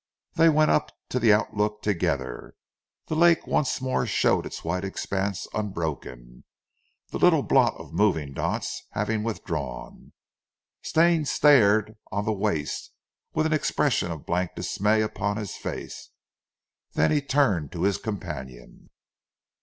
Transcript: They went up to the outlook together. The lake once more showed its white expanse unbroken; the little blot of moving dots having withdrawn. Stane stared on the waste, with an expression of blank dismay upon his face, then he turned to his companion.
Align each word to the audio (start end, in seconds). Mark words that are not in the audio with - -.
They 0.33 0.49
went 0.49 0.71
up 0.71 0.91
to 1.09 1.19
the 1.19 1.31
outlook 1.31 1.83
together. 1.83 2.55
The 3.05 3.13
lake 3.15 3.45
once 3.45 3.79
more 3.79 4.07
showed 4.07 4.47
its 4.47 4.63
white 4.63 4.83
expanse 4.83 5.45
unbroken; 5.53 6.43
the 7.09 7.19
little 7.19 7.43
blot 7.43 7.75
of 7.75 7.93
moving 7.93 8.33
dots 8.33 8.81
having 8.93 9.21
withdrawn. 9.21 10.13
Stane 10.81 11.25
stared 11.25 11.97
on 12.11 12.25
the 12.25 12.33
waste, 12.33 12.93
with 13.35 13.45
an 13.45 13.53
expression 13.53 14.09
of 14.09 14.25
blank 14.25 14.55
dismay 14.55 15.03
upon 15.03 15.37
his 15.37 15.53
face, 15.55 16.09
then 16.93 17.11
he 17.11 17.21
turned 17.21 17.71
to 17.71 17.83
his 17.83 17.99
companion. 17.99 18.89